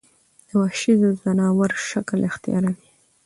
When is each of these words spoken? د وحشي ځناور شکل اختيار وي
د 0.47 0.49
وحشي 0.61 0.93
ځناور 1.21 1.71
شکل 1.89 2.19
اختيار 2.29 2.63
وي 2.67 2.75